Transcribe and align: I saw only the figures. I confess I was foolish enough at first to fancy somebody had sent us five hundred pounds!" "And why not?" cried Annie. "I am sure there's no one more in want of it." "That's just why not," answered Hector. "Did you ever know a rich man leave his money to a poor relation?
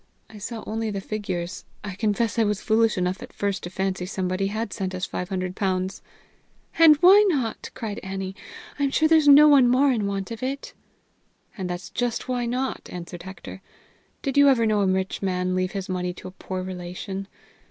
I 0.31 0.39
saw 0.39 0.63
only 0.65 0.89
the 0.89 0.99
figures. 0.99 1.63
I 1.83 1.93
confess 1.93 2.39
I 2.39 2.43
was 2.43 2.59
foolish 2.59 2.97
enough 2.97 3.21
at 3.21 3.31
first 3.31 3.61
to 3.61 3.69
fancy 3.69 4.07
somebody 4.07 4.47
had 4.47 4.73
sent 4.73 4.95
us 4.95 5.05
five 5.05 5.29
hundred 5.29 5.55
pounds!" 5.55 6.01
"And 6.79 6.95
why 7.01 7.23
not?" 7.27 7.69
cried 7.75 7.99
Annie. 7.99 8.35
"I 8.79 8.85
am 8.85 8.89
sure 8.89 9.07
there's 9.07 9.27
no 9.27 9.47
one 9.47 9.67
more 9.67 9.91
in 9.91 10.07
want 10.07 10.31
of 10.31 10.41
it." 10.41 10.73
"That's 11.55 11.91
just 11.91 12.27
why 12.27 12.47
not," 12.47 12.89
answered 12.91 13.21
Hector. 13.21 13.61
"Did 14.23 14.37
you 14.37 14.49
ever 14.49 14.65
know 14.65 14.81
a 14.81 14.87
rich 14.87 15.21
man 15.21 15.53
leave 15.53 15.73
his 15.73 15.87
money 15.87 16.13
to 16.13 16.27
a 16.27 16.31
poor 16.31 16.63
relation? 16.63 17.27